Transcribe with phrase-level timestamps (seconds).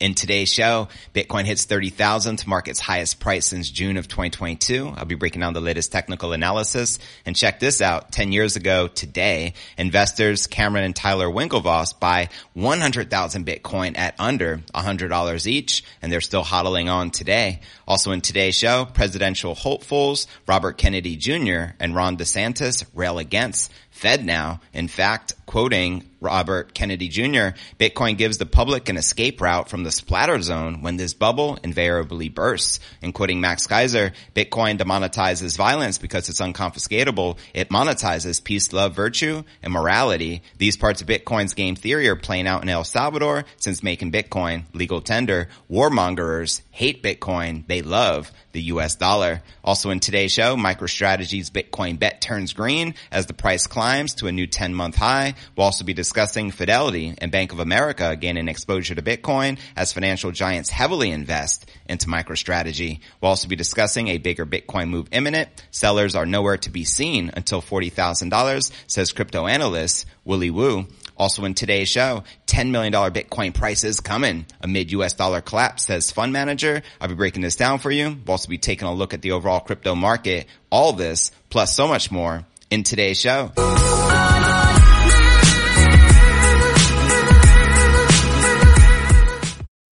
[0.00, 4.94] In today's show, Bitcoin hits 30,000 to mark its highest price since June of 2022.
[4.96, 6.98] I'll be breaking down the latest technical analysis.
[7.26, 8.10] And check this out.
[8.10, 15.46] 10 years ago today, investors Cameron and Tyler Winklevoss buy 100,000 Bitcoin at under $100
[15.46, 17.60] each, and they're still hodling on today.
[17.86, 21.74] Also in today's show, presidential hopefuls Robert Kennedy Jr.
[21.78, 24.60] and Ron DeSantis rail against FedNow.
[24.72, 29.90] In fact, quoting Robert Kennedy Jr., Bitcoin gives the public an escape route from the
[29.90, 32.78] splatter zone when this bubble invariably bursts.
[33.02, 37.36] And quoting Max Keiser, Bitcoin demonetizes violence because it's unconfiscatable.
[37.52, 40.42] It monetizes peace, love, virtue, and morality.
[40.58, 44.66] These parts of Bitcoin's game theory are playing out in El Salvador since making Bitcoin
[44.72, 45.48] legal tender.
[45.68, 47.66] Warmongers hate Bitcoin.
[47.66, 49.42] They love the US dollar.
[49.64, 54.32] Also in today's show, MicroStrategy's Bitcoin bet turns green as the price climbs to a
[54.32, 55.34] new 10 month high.
[55.56, 60.30] We'll also be discussing Fidelity and Bank of America gaining exposure to Bitcoin as financial
[60.30, 63.00] giants heavily invest into MicroStrategy.
[63.20, 65.48] We'll also be discussing a bigger Bitcoin move imminent.
[65.70, 70.86] Sellers are nowhere to be seen until $40,000, says crypto analyst Willy Woo.
[71.16, 76.32] Also in today's show, $10 million Bitcoin prices coming amid US dollar collapse, says fund
[76.32, 76.82] manager.
[76.98, 78.08] I'll be breaking this down for you.
[78.08, 80.46] We'll also be taking a look at the overall crypto market.
[80.70, 83.52] All this, plus so much more in today's show.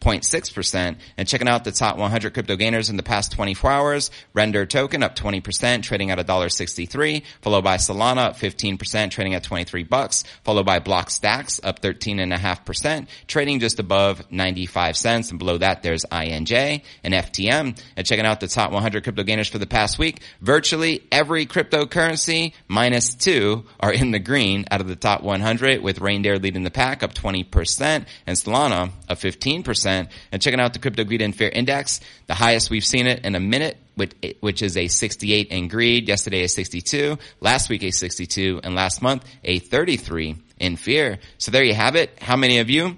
[0.05, 0.97] 18.6%.
[1.17, 5.03] And checking out the top 100 crypto gainers in the past 24 hours, Render token
[5.03, 10.65] up 20%, trading at $1.63, followed by Solana up 15%, trading at 23 bucks, followed
[10.65, 15.29] by Blockstacks up 13.5%, trading just above 95 cents.
[15.31, 17.79] And below that, there's INJ and FTM.
[17.97, 22.53] And checking out the top 100 crypto gainers for the past week, virtually every cryptocurrency
[22.67, 26.71] minus two are in the green out of the top 100 with Render leading the
[26.71, 29.94] pack up 20% and Solana up 15%.
[30.31, 33.35] And checking out the Crypto Greed and Fear Index, the highest we've seen it in
[33.35, 33.77] a minute,
[34.39, 36.07] which is a 68 in greed.
[36.07, 41.19] Yesterday a 62, last week a 62, and last month a 33 in fear.
[41.37, 42.17] So there you have it.
[42.21, 42.97] How many of you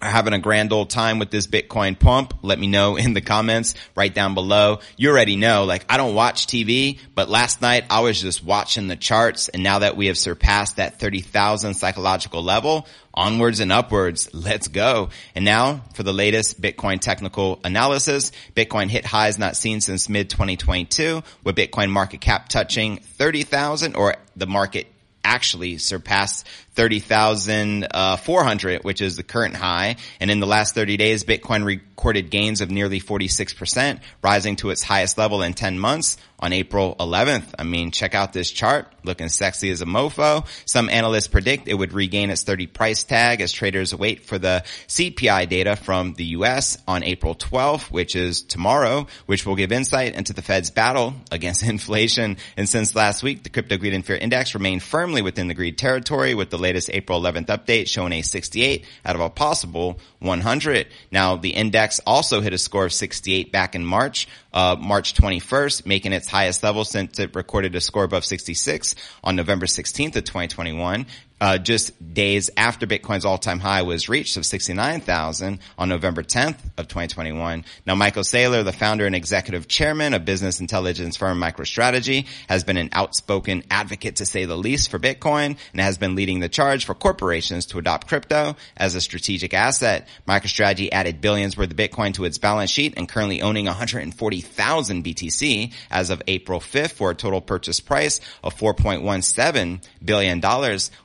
[0.00, 3.74] having a grand old time with this Bitcoin pump, let me know in the comments
[3.94, 4.80] right down below.
[4.96, 8.88] You already know, like I don't watch TV, but last night I was just watching
[8.88, 14.28] the charts and now that we have surpassed that 30,000 psychological level, onwards and upwards,
[14.34, 15.10] let's go.
[15.34, 20.30] And now for the latest Bitcoin technical analysis, Bitcoin hit highs not seen since mid
[20.30, 24.86] 2022 with Bitcoin market cap touching 30,000 or the market
[25.26, 29.96] actually surpassed 30,400, uh, which is the current high.
[30.20, 34.82] And in the last 30 days, Bitcoin recorded gains of nearly 46%, rising to its
[34.82, 37.54] highest level in 10 months on April 11th.
[37.58, 40.46] I mean, check out this chart, looking sexy as a mofo.
[40.66, 44.64] Some analysts predict it would regain its 30 price tag as traders wait for the
[44.88, 50.14] CPI data from the US on April 12th, which is tomorrow, which will give insight
[50.14, 52.36] into the Fed's battle against inflation.
[52.56, 55.78] And since last week, the crypto greed and fear index remained firmly within the greed
[55.78, 60.86] territory with the latest April 11th update showing a 68 out of a possible 100.
[61.10, 65.84] Now, the index also hit a score of 68 back in March, uh, March 21st,
[65.84, 70.24] making its highest level since it recorded a score above 66 on November 16th of
[70.24, 71.04] 2021
[71.40, 76.88] uh, just days after Bitcoin's all-time high was reached of 69,000 on November 10th of
[76.88, 77.64] 2021.
[77.86, 82.78] Now, Michael Saylor, the founder and executive chairman of business intelligence firm MicroStrategy, has been
[82.78, 86.86] an outspoken advocate to say the least for Bitcoin and has been leading the charge
[86.86, 90.08] for corporations to adopt crypto as a strategic asset.
[90.26, 95.72] MicroStrategy added billions worth of Bitcoin to its balance sheet and currently owning 140,000 BTC
[95.90, 100.40] as of April 5th for a total purchase price of $4.17 billion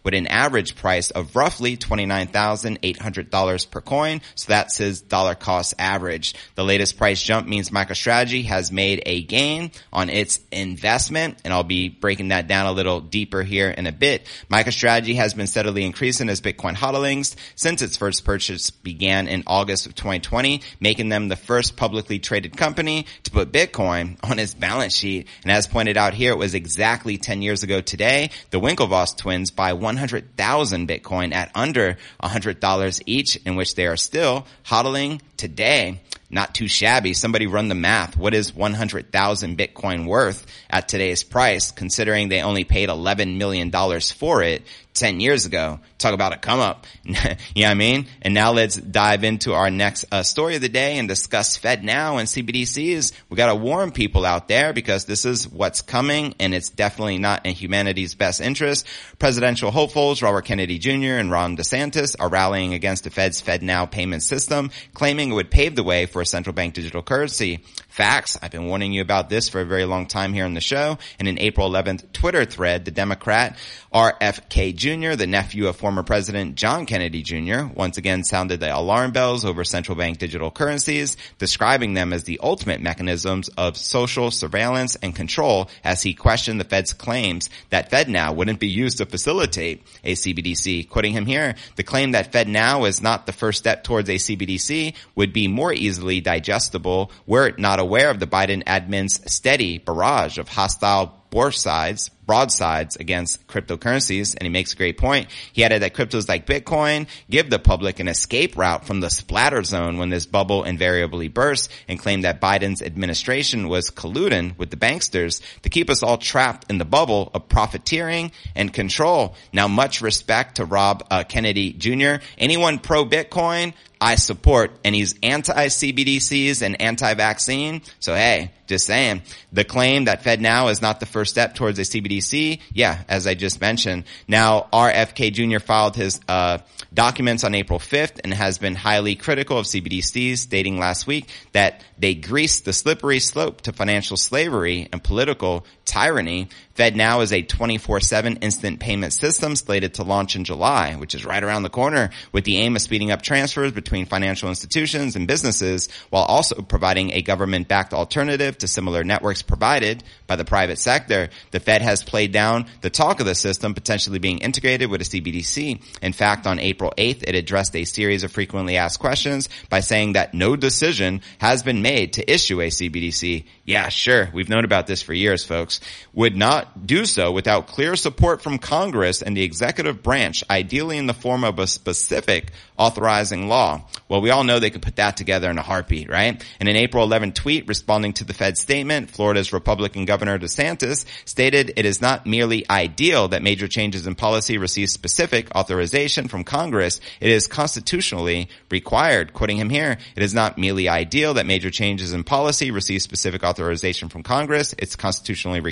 [0.04, 4.22] with average price of roughly $29,800 per coin.
[4.36, 6.36] So that's his dollar cost average.
[6.56, 11.64] The latest price jump means MicroStrategy has made a gain on its investment and I'll
[11.64, 14.28] be breaking that down a little deeper here in a bit.
[14.50, 19.86] MicroStrategy has been steadily increasing its Bitcoin hodlings since its first purchase began in August
[19.86, 24.96] of 2020, making them the first publicly traded company to put Bitcoin on its balance
[24.96, 25.28] sheet.
[25.44, 29.52] And as pointed out here, it was exactly 10 years ago today, the Winklevoss twins
[29.52, 29.74] buy
[30.12, 36.02] 100,000 Bitcoin at under $100 each, in which they are still hodling today.
[36.32, 37.14] Not too shabby.
[37.14, 38.16] Somebody run the math.
[38.16, 43.70] What is 100,000 Bitcoin worth at today's price, considering they only paid $11 million
[44.02, 44.64] for it
[44.94, 45.80] 10 years ago.
[45.98, 46.86] Talk about a come up.
[47.04, 47.20] you know
[47.56, 48.08] what I mean?
[48.22, 51.84] And now let's dive into our next uh, story of the day and discuss Fed
[51.84, 53.14] Now and CBDCs.
[53.30, 57.20] We got to warn people out there because this is what's coming and it's definitely
[57.20, 58.86] not in humanity's best interest.
[59.20, 61.18] Presidential hopefuls Robert Kennedy Jr.
[61.20, 65.52] and Ron DeSantis are rallying against the Fed's Fed Now payment system, claiming it would
[65.52, 67.60] pave the way for a central bank digital currency.
[67.92, 68.38] Facts.
[68.42, 70.98] I've been warning you about this for a very long time here on the show.
[71.20, 73.58] And In April 11th Twitter thread, the Democrat
[73.94, 79.12] RFK Jr., the nephew of former President John Kennedy Jr., once again sounded the alarm
[79.12, 84.96] bells over central bank digital currencies, describing them as the ultimate mechanisms of social surveillance
[84.96, 89.84] and control as he questioned the Fed's claims that FedNow wouldn't be used to facilitate
[90.06, 90.88] a CBDC.
[90.88, 94.94] Quoting him here, the claim that FedNow is not the first step towards a CBDC
[95.16, 100.38] would be more easily digestible were it not aware of the Biden admin's steady barrage
[100.38, 105.28] of hostile broadsides, broadsides against cryptocurrencies, and he makes a great point.
[105.54, 109.64] He added that cryptos like Bitcoin give the public an escape route from the splatter
[109.64, 114.78] zone when this bubble invariably bursts, and claimed that Biden's administration was colluding with the
[114.78, 119.36] banksters to keep us all trapped in the bubble of profiteering and control.
[119.54, 122.24] Now, much respect to Rob uh, Kennedy Jr.
[122.38, 127.84] Anyone pro Bitcoin, I support, and he's anti-CBDCs and anti-vaccine.
[128.00, 129.22] So hey, just saying.
[129.52, 133.28] The claim that Fed Now is not the first step towards a CBDC, yeah, as
[133.28, 134.06] I just mentioned.
[134.30, 135.60] Now, RFK Jr.
[135.60, 136.60] filed his uh,
[136.94, 141.84] documents on April 5th and has been highly critical of CBDCs, stating last week that
[141.98, 146.48] they grease the slippery slope to financial slavery and political tyranny.
[146.76, 151.44] FedNow is a 24-7 instant payment system slated to launch in July, which is right
[151.44, 155.90] around the corner, with the aim of speeding up transfers between financial institutions and businesses
[156.10, 161.30] while also providing a government-backed alternative to similar networks provided by the private sector.
[161.52, 165.04] The Fed has played down the talk of the system potentially being integrated with a
[165.04, 165.84] CBDC.
[166.02, 170.14] In fact, on April 8th, it addressed a series of frequently asked questions by saying
[170.14, 173.44] that no decision has been made to issue a CBDC.
[173.66, 174.30] Yeah, sure.
[174.34, 175.81] We've known about this for years, folks.
[176.14, 181.08] Would not do so without clear support from Congress and the executive branch, ideally in
[181.08, 183.86] the form of a specific authorizing law.
[184.10, 186.44] Well, we all know they could put that together in a heartbeat, right?
[186.60, 191.74] In an April 11 tweet responding to the Fed's statement, Florida's Republican Governor DeSantis stated
[191.76, 197.00] it is not merely ideal that major changes in policy receive specific authorization from Congress.
[197.20, 199.34] It is constitutionally required.
[199.34, 203.44] Quoting him here, it is not merely ideal that major changes in policy receive specific
[203.44, 204.76] authorization from Congress.
[204.78, 205.71] It's constitutionally required.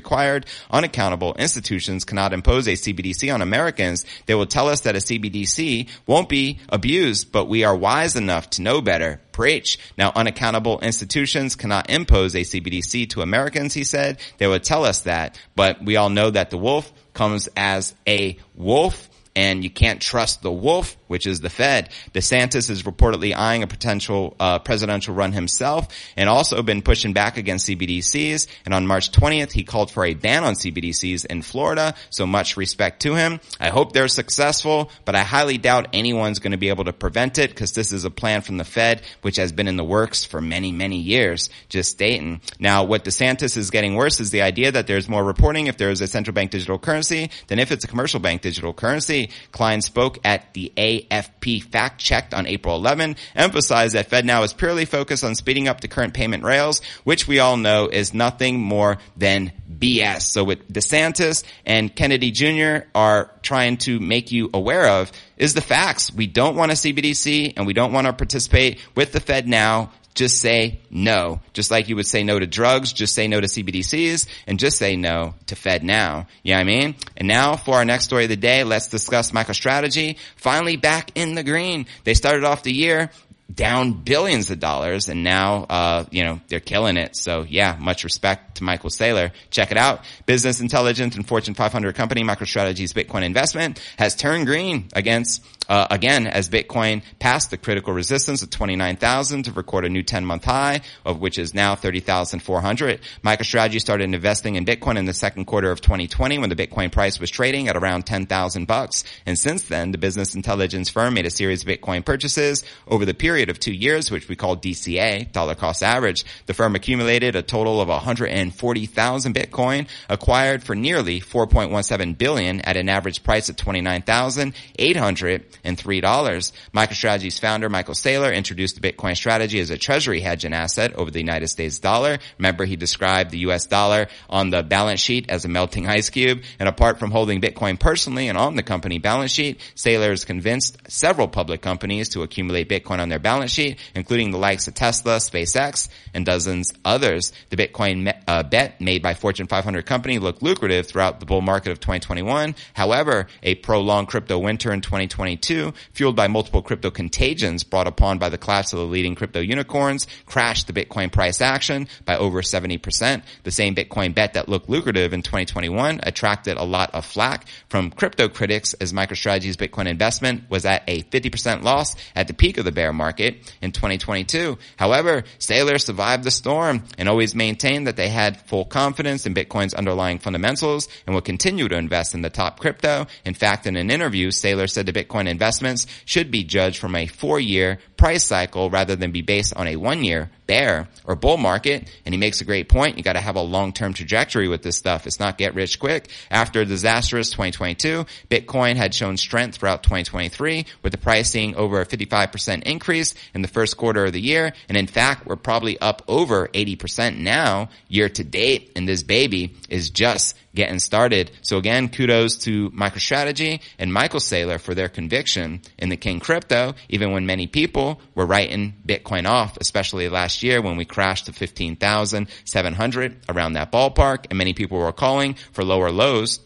[0.72, 4.06] Unaccountable institutions cannot impose a CBDC on Americans.
[4.26, 8.50] They will tell us that a CBDC won't be abused, but we are wise enough
[8.52, 9.22] to know better.
[9.32, 9.80] Preach.
[9.98, 14.20] Now, unaccountable institutions cannot impose a CBDC to Americans, he said.
[14.38, 18.38] They would tell us that, but we all know that the wolf comes as a
[18.56, 21.90] wolf and you can't trust the wolf, which is the Fed.
[22.14, 27.38] DeSantis is reportedly eyeing a potential uh, presidential run himself and also been pushing back
[27.38, 28.48] against CBDCs.
[28.64, 31.96] And on March 20th, he called for a ban on CBDCs in Florida.
[32.12, 33.40] So much respect to him.
[33.60, 37.40] I hope they're successful, but I highly doubt anyone's going to be able to prevent
[37.40, 40.24] it because this is a plan from the Fed, which has been in the works
[40.24, 41.50] for many, many years.
[41.70, 42.42] Just stating.
[42.60, 45.90] Now, what DeSantis is getting worse is the idea that there's more reporting if there
[45.90, 49.32] is a central bank digital currency than if it's a commercial bank digital currency.
[49.52, 50.72] Klein spoke at the
[51.10, 55.82] AFP fact checked on April 11, emphasized that FedNow is purely focused on speeding up
[55.82, 60.22] the current payment rails, which we all know is nothing more than BS.
[60.22, 62.88] So what DeSantis and Kennedy Jr.
[62.94, 66.14] are trying to make you aware of is the facts.
[66.14, 69.92] We don't want a CBDC and we don't want to participate with the Fed now
[70.14, 71.42] just say no.
[71.54, 74.78] Just like you would say no to drugs, just say no to CBDCs, and just
[74.78, 76.28] say no to Fed now.
[76.44, 76.96] You know what I mean?
[77.16, 80.18] And now for our next story of the day, let's discuss MicroStrategy.
[80.36, 81.86] Finally back in the green.
[82.04, 83.12] They started off the year
[83.54, 87.16] down billions of dollars and now, uh, you know, they're killing it.
[87.16, 89.32] So yeah, much respect to Michael Saylor.
[89.50, 90.02] Check it out.
[90.26, 96.26] Business intelligence and Fortune 500 company MicroStrategy's Bitcoin investment has turned green against uh, again,
[96.26, 101.22] as Bitcoin passed the critical resistance of 29,000 to record a new 10-month high, of
[101.22, 103.00] which is now 30,400.
[103.24, 107.20] MicroStrategy started investing in Bitcoin in the second quarter of 2020 when the Bitcoin price
[107.20, 109.04] was trading at around 10,000 bucks.
[109.28, 113.14] And since then, the business intelligence firm made a series of Bitcoin purchases over the
[113.14, 116.26] period of two years, which we call DCA, dollar cost average.
[116.48, 122.90] The firm accumulated a total of 140,000 Bitcoin acquired for nearly 4.17 billion at an
[122.90, 126.52] average price of 29,800 and $3.
[126.74, 131.12] MicroStrategy's founder, Michael Saylor, introduced the Bitcoin strategy as a treasury hedge and asset over
[131.12, 132.18] the United States dollar.
[132.38, 136.42] Remember, he described the US dollar on the balance sheet as a melting ice cube.
[136.60, 140.78] And apart from holding Bitcoin personally and on the company balance sheet, Saylor has convinced
[140.88, 145.18] several public companies to accumulate Bitcoin on their balance sheet, including the likes of Tesla,
[145.18, 147.32] SpaceX, and dozens others.
[147.50, 151.72] The Bitcoin uh, bet made by Fortune 500 company looked lucrative throughout the bull market
[151.72, 152.56] of 2021.
[152.74, 158.18] However, a prolonged crypto winter in 2022 2022, fueled by multiple crypto contagions brought upon
[158.18, 162.42] by the collapse of the leading crypto unicorns, crashed the Bitcoin price action by over
[162.42, 163.22] 70%.
[163.44, 167.92] The same Bitcoin bet that looked lucrative in 2021 attracted a lot of flack from
[167.92, 172.66] crypto critics as MicroStrategy's Bitcoin investment was at a 50% loss at the peak of
[172.66, 174.58] the bear market in 2022.
[174.78, 179.74] However, Saylor survived the storm and always maintained that they had full confidence in Bitcoin's
[179.74, 183.08] underlying fundamentals and will continue to invest in the top crypto.
[183.26, 187.08] In fact, in an interview, Saylor said the Bitcoin investments should be judged from a
[187.08, 191.38] four year price cycle rather than be based on a one year bear or bull
[191.38, 191.88] market.
[192.06, 192.98] And he makes a great point.
[192.98, 195.06] You got to have a long term trajectory with this stuff.
[195.06, 196.10] It's not get rich quick.
[196.32, 201.86] After disastrous 2022, Bitcoin had shown strength throughout 2023 with the price seeing over a
[201.86, 204.54] 55% increase in the first quarter of the year.
[204.70, 208.72] And in fact, we're probably up over 80% now year to date.
[208.76, 211.32] And this baby is just getting started.
[211.42, 216.74] So again, kudos to MicroStrategy and Michael Saylor for their conviction in the King crypto,
[216.90, 221.34] even when many people were writing Bitcoin off, especially last year when we crashed to
[221.34, 226.40] 15,700 around that ballpark and many people were calling for lower lows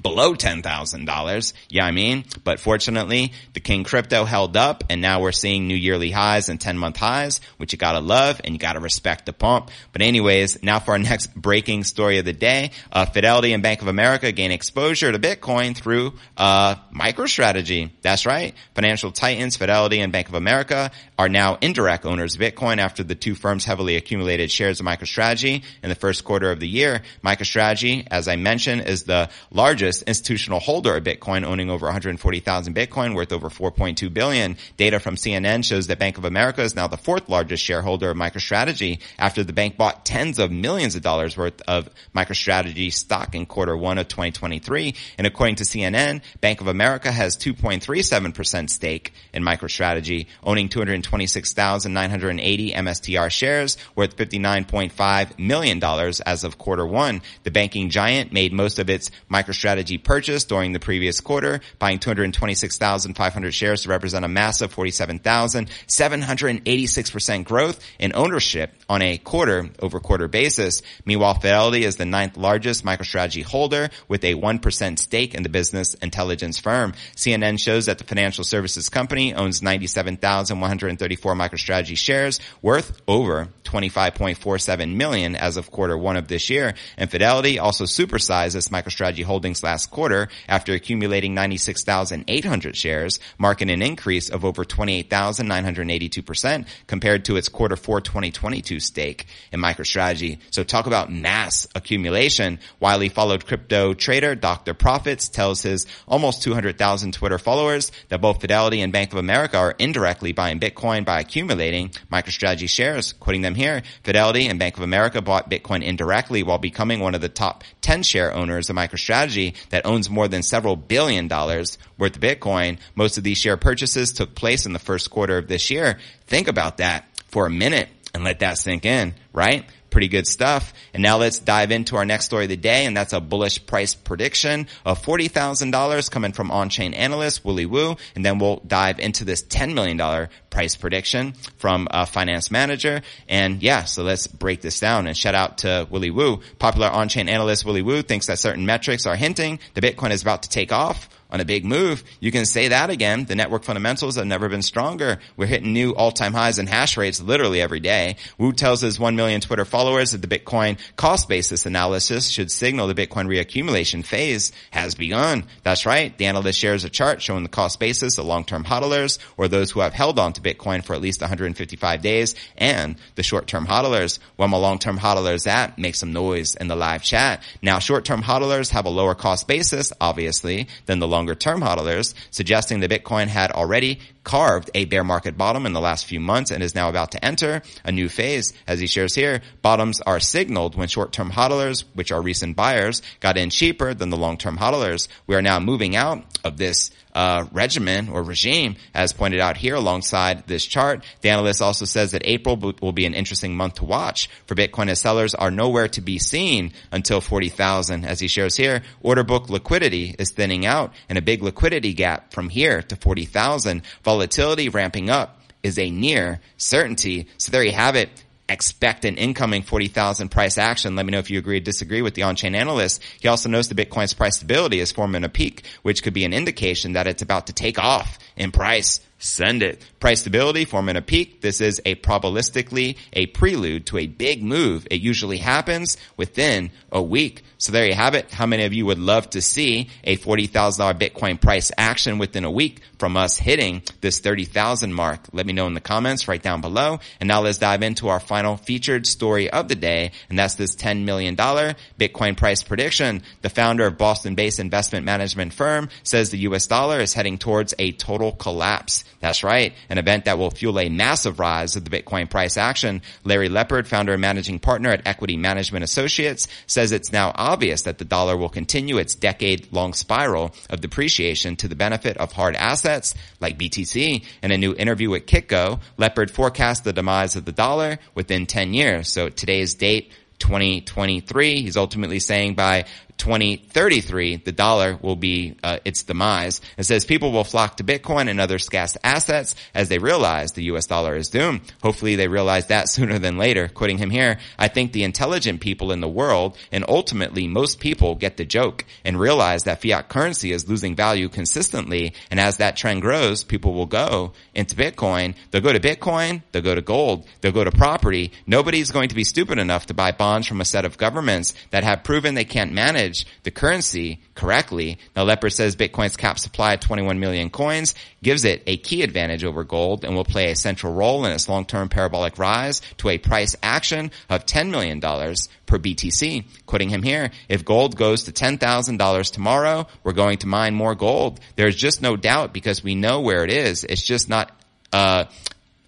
[0.00, 1.52] below $10,000.
[1.68, 5.76] Yeah, I mean, but fortunately, the King crypto held up and now we're seeing new
[5.76, 9.32] yearly highs and 10 month highs, which you gotta love and you gotta respect the
[9.32, 9.70] pump.
[9.92, 13.82] But anyways, now for our next breaking story of the day, uh, Fidelity and Bank
[13.82, 17.90] of America gain exposure to Bitcoin through, uh, MicroStrategy.
[18.02, 18.54] That's right.
[18.74, 23.14] Financial titans, Fidelity and Bank of America are now indirect owners of Bitcoin after the
[23.14, 27.02] two firms heavily accumulated shares of MicroStrategy in the first quarter of the year.
[27.24, 32.74] MicroStrategy, as I mentioned, is the largest largest institutional holder of Bitcoin, owning over 140,000
[32.74, 34.56] Bitcoin, worth over 4.2 billion.
[34.78, 38.16] Data from CNN shows that Bank of America is now the fourth largest shareholder of
[38.16, 43.44] MicroStrategy after the bank bought tens of millions of dollars worth of MicroStrategy stock in
[43.44, 44.94] quarter one of 2023.
[45.18, 53.30] And according to CNN, Bank of America has 2.37% stake in MicroStrategy, owning 226,980 MSTR
[53.30, 55.84] shares worth $59.5 million
[56.24, 57.20] as of quarter one.
[57.42, 61.98] The banking giant made most of its MicroStrategy strategy purchased during the previous quarter, buying
[61.98, 70.28] 226,500 shares to represent a massive 47,786% growth in ownership on a quarter over quarter
[70.28, 70.80] basis.
[71.04, 75.94] Meanwhile, Fidelity is the ninth largest MicroStrategy holder with a 1% stake in the business
[75.94, 76.92] intelligence firm.
[77.16, 85.34] CNN shows that the financial services company owns 97,134 MicroStrategy shares worth over 25.47 million
[85.34, 86.74] as of quarter one of this year.
[86.96, 93.82] And Fidelity also supersized its MicroStrategy holdings last quarter after accumulating 96,800 shares, marking an
[93.82, 100.38] increase of over 28,982% compared to its quarter four 2022 stake in MicroStrategy.
[100.50, 102.60] So talk about mass accumulation.
[102.78, 104.74] Wiley followed crypto trader Dr.
[104.74, 109.74] Profits tells his almost 200,000 Twitter followers that both Fidelity and Bank of America are
[109.78, 113.14] indirectly buying Bitcoin by accumulating MicroStrategy shares.
[113.14, 117.22] Quoting them here, Fidelity and Bank of America bought Bitcoin indirectly while becoming one of
[117.22, 122.16] the top 10 share owners of MicroStrategy that owns more than several billion dollars worth
[122.16, 122.78] of Bitcoin.
[122.94, 125.98] Most of these share purchases took place in the first quarter of this year.
[126.26, 129.64] Think about that for a minute and let that sink in, right?
[129.94, 130.74] Pretty good stuff.
[130.92, 133.64] And now let's dive into our next story of the day, and that's a bullish
[133.64, 137.94] price prediction of $40,000 coming from on-chain analyst Willy Woo.
[138.16, 143.02] And then we'll dive into this $10 million price prediction from a finance manager.
[143.28, 146.40] And yeah, so let's break this down and shout out to Willy Woo.
[146.58, 150.42] Popular on-chain analyst Willy Woo thinks that certain metrics are hinting the Bitcoin is about
[150.42, 152.04] to take off on a big move.
[152.20, 153.24] You can say that again.
[153.24, 155.18] The network fundamentals have never been stronger.
[155.36, 158.18] We're hitting new all-time highs in hash rates literally every day.
[158.38, 162.86] Woo tells his 1 million Twitter followers that the Bitcoin cost basis analysis should signal
[162.86, 165.44] the Bitcoin reaccumulation phase has begun.
[165.64, 166.16] That's right.
[166.16, 169.80] The analyst shares a chart showing the cost basis of long-term hodlers or those who
[169.80, 174.20] have held on to Bitcoin for at least 155 days and the short-term hodlers.
[174.36, 177.42] Where my long-term hodlers at, make some noise in the live chat.
[177.60, 182.90] Now short-term hodlers have a lower cost basis, obviously, than the longer-term hodlers, suggesting that
[182.90, 186.74] Bitcoin had already carved a bear market bottom in the last few months and is
[186.74, 188.52] now about to enter a new phase.
[188.66, 193.36] As he shares here, bottoms are signaled when short-term hodlers, which are recent buyers, got
[193.36, 195.08] in cheaper than the long-term hodlers.
[195.26, 199.76] We are now moving out of this uh, regimen or regime, as pointed out here
[199.76, 201.04] alongside this chart.
[201.20, 204.88] The analyst also says that April will be an interesting month to watch for Bitcoin
[204.88, 208.04] as sellers are nowhere to be seen until 40,000.
[208.04, 212.32] As he shares here, order book liquidity is thinning out and a big liquidity gap
[212.32, 213.82] from here to 40,000
[214.14, 217.26] volatility ramping up is a near certainty.
[217.36, 218.10] So there you have it
[218.48, 220.94] expect an incoming 40,000 price action.
[220.94, 223.02] Let me know if you agree or disagree with the on-chain analyst.
[223.20, 226.32] He also knows the Bitcoin's price stability is forming a peak, which could be an
[226.32, 229.80] indication that it's about to take off in price send it.
[230.00, 231.40] Price stability forming a peak.
[231.40, 234.86] This is a probabilistically a prelude to a big move.
[234.90, 237.42] It usually happens within a week.
[237.56, 238.30] So there you have it.
[238.30, 242.50] How many of you would love to see a $40,000 Bitcoin price action within a
[242.50, 245.20] week from us hitting this 30,000 mark?
[245.32, 247.00] Let me know in the comments right down below.
[247.20, 250.12] And now let's dive into our final featured story of the day.
[250.28, 253.22] And that's this $10 million Bitcoin price prediction.
[253.40, 257.72] The founder of Boston based investment management firm says the US dollar is heading towards
[257.78, 259.04] a total collapse.
[259.24, 259.72] That's right.
[259.88, 263.00] An event that will fuel a massive rise of the Bitcoin price action.
[263.24, 267.96] Larry Lepard, founder and managing partner at Equity Management Associates, says it's now obvious that
[267.96, 272.54] the dollar will continue its decade long spiral of depreciation to the benefit of hard
[272.54, 274.22] assets like BTC.
[274.42, 278.74] In a new interview with Kitco, Lepard forecast the demise of the dollar within 10
[278.74, 279.08] years.
[279.08, 281.62] So today's date, 2023.
[281.62, 282.84] He's ultimately saying by
[283.18, 286.60] 2033, the dollar will be uh, its demise.
[286.76, 290.64] It says people will flock to Bitcoin and other scarce assets as they realize the
[290.64, 291.60] US dollar is doomed.
[291.82, 293.68] Hopefully they realize that sooner than later.
[293.68, 298.14] Quoting him here, I think the intelligent people in the world and ultimately most people
[298.14, 302.14] get the joke and realize that fiat currency is losing value consistently.
[302.30, 305.34] And as that trend grows, people will go into Bitcoin.
[305.50, 306.42] They'll go to Bitcoin.
[306.52, 307.26] They'll go to gold.
[307.40, 308.32] They'll go to property.
[308.46, 311.84] Nobody's going to be stupid enough to buy bonds from a set of governments that
[311.84, 313.03] have proven they can't manage
[313.42, 314.98] the currency correctly.
[315.14, 319.44] Now Lepard says Bitcoin's cap supply of 21 million coins gives it a key advantage
[319.44, 323.18] over gold and will play a central role in its long-term parabolic rise to a
[323.18, 326.44] price action of $10 million per BTC.
[326.66, 331.40] Quoting him here, if gold goes to $10,000 tomorrow, we're going to mine more gold.
[331.56, 333.84] There's just no doubt because we know where it is.
[333.84, 334.50] It's just not,
[334.92, 335.24] uh,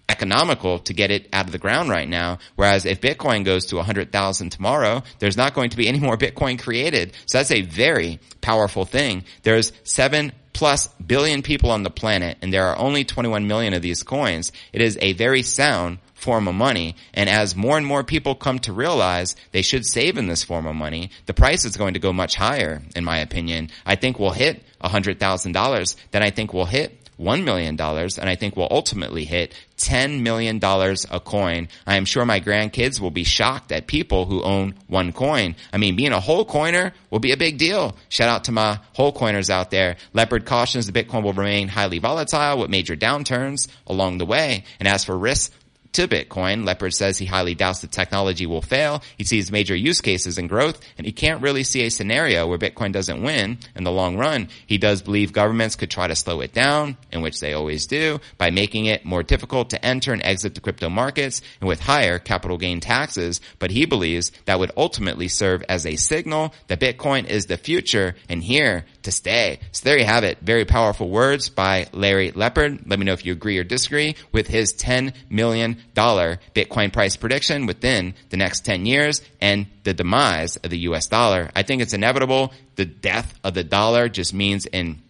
[0.09, 2.39] economical to get it out of the ground right now.
[2.55, 6.59] Whereas if Bitcoin goes to 100,000 tomorrow, there's not going to be any more Bitcoin
[6.59, 7.13] created.
[7.25, 9.25] So that's a very powerful thing.
[9.43, 13.81] There's seven plus billion people on the planet and there are only 21 million of
[13.81, 14.51] these coins.
[14.73, 16.95] It is a very sound form of money.
[17.13, 20.65] And as more and more people come to realize they should save in this form
[20.65, 23.69] of money, the price is going to go much higher, in my opinion.
[23.85, 25.95] I think we'll hit $100,000.
[26.11, 30.57] Then I think we'll hit $1 million and I think will ultimately hit $10 million
[30.63, 31.67] a coin.
[31.85, 35.55] I am sure my grandkids will be shocked at people who own one coin.
[35.71, 37.95] I mean, being a whole coiner will be a big deal.
[38.09, 39.97] Shout out to my whole coiners out there.
[40.13, 44.63] Lepard cautions the Bitcoin will remain highly volatile with major downturns along the way.
[44.79, 45.53] And as for risks,
[45.97, 46.63] to Bitcoin.
[46.63, 49.01] Lepard says he highly doubts the technology will fail.
[49.17, 52.59] He sees major use cases and growth, and he can't really see a scenario where
[52.59, 54.49] Bitcoin doesn't win in the long run.
[54.67, 58.19] He does believe governments could try to slow it down, in which they always do,
[58.37, 62.19] by making it more difficult to enter and exit the crypto markets and with higher
[62.19, 63.41] capital gain taxes.
[63.57, 68.15] But he believes that would ultimately serve as a signal that Bitcoin is the future
[68.29, 69.59] and here to stay.
[69.71, 70.39] So there you have it.
[70.41, 72.81] Very powerful words by Larry Lepard.
[72.85, 77.67] Let me know if you agree or disagree with his $10 million Bitcoin price prediction
[77.67, 81.49] within the next 10 years and the demise of the US dollar.
[81.55, 82.51] I think it's inevitable.
[82.75, 85.01] The death of the dollar just means in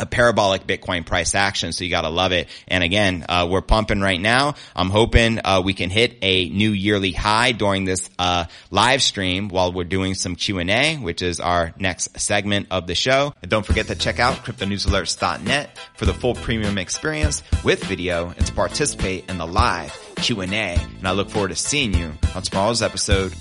[0.00, 1.72] a parabolic Bitcoin price action.
[1.72, 2.48] So you got to love it.
[2.66, 4.54] And again, uh, we're pumping right now.
[4.74, 9.48] I'm hoping uh, we can hit a new yearly high during this uh, live stream
[9.48, 13.34] while we're doing some Q and A, which is our next segment of the show.
[13.42, 18.46] And don't forget to check out cryptonewsalerts.net for the full premium experience with video and
[18.46, 20.78] to participate in the live Q and A.
[20.98, 23.34] And I look forward to seeing you on tomorrow's episode.